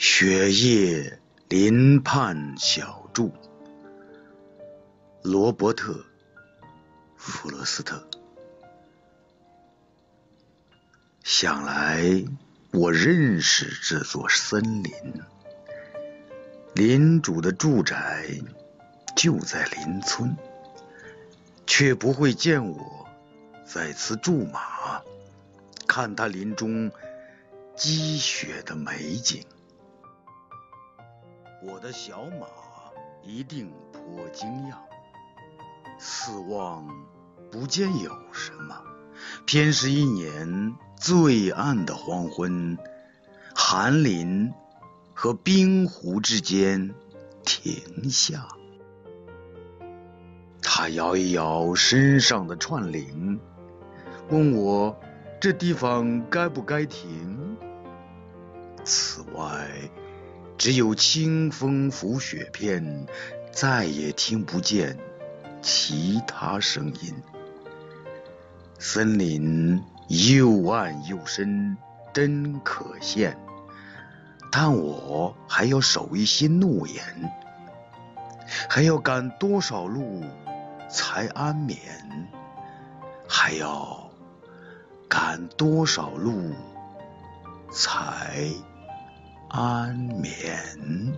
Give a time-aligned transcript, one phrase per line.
[0.00, 1.18] 雪夜
[1.48, 3.32] 林畔小筑，
[5.24, 5.92] 罗伯特·
[7.16, 8.08] 弗罗斯特。
[11.24, 12.24] 想来
[12.70, 14.92] 我认识这座森林，
[16.76, 18.28] 林主的住宅
[19.16, 20.36] 就在邻村，
[21.66, 23.08] 却不会见我
[23.66, 25.02] 在此驻马，
[25.88, 26.88] 看他林中
[27.74, 29.44] 积雪的美景。
[31.60, 32.46] 我的小马
[33.22, 34.76] 一定颇惊讶，
[35.98, 36.86] 四望
[37.50, 38.80] 不见有什么，
[39.44, 42.78] 偏是一年最暗的黄昏，
[43.56, 44.52] 寒林
[45.12, 46.94] 和冰湖之间
[47.44, 48.46] 停下。
[50.62, 53.40] 他摇一摇身上的串铃，
[54.30, 54.96] 问我
[55.40, 57.56] 这地方该不该停。
[58.84, 59.68] 此外。
[60.58, 63.06] 只有清风拂雪片，
[63.52, 64.98] 再也听不见
[65.62, 67.14] 其他声音。
[68.76, 71.76] 森林又暗又深，
[72.12, 73.36] 真可羡。
[74.50, 77.32] 但我还要守一些诺言，
[78.68, 80.24] 还要赶多少路
[80.88, 81.78] 才安眠？
[83.28, 84.10] 还要
[85.08, 86.52] 赶多少路
[87.70, 88.50] 才？
[89.48, 91.16] 安眠。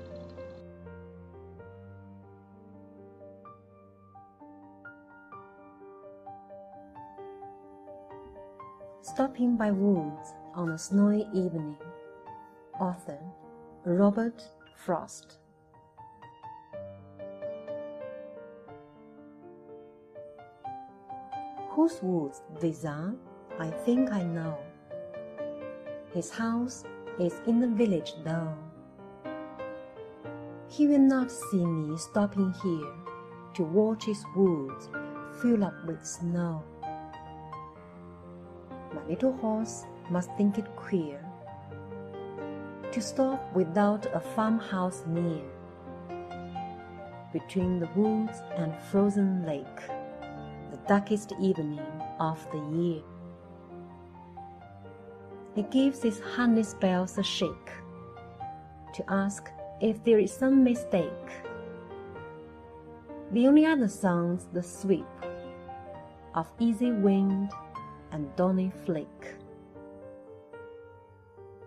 [9.03, 11.77] Stopping by Woods on a Snowy Evening.
[12.78, 13.19] Author
[13.84, 14.42] Robert
[14.77, 15.39] Frost.
[21.70, 23.15] Whose woods these are,
[23.59, 24.56] I think I know.
[26.15, 26.84] His house
[27.20, 28.54] is in the village though.
[30.69, 32.92] He will not see me stopping here
[33.54, 34.88] to watch his woods
[35.42, 36.62] fill up with snow.
[38.94, 41.25] My little horse must think it queer
[42.92, 45.44] to stop without a farmhouse near.
[47.32, 49.80] Between the woods and frozen lake,
[50.72, 51.80] the darkest evening
[52.19, 53.03] of the year.
[55.60, 57.71] He gives his harness bells a shake
[58.94, 59.50] to ask
[59.82, 61.28] if there is some mistake.
[63.32, 65.04] The only other sounds the sweep
[66.34, 67.53] of easy wind
[68.10, 69.34] and dawning flake.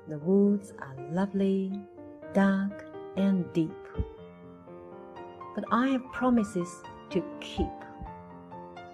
[0.08, 1.80] The woods are lovely,
[2.34, 3.86] dark, and deep.
[5.54, 6.81] But I have promises
[7.12, 7.78] to keep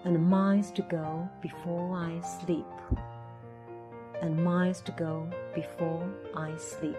[0.04, 2.66] and miles to go before I sleep
[4.22, 6.98] and miles to go before I sleep.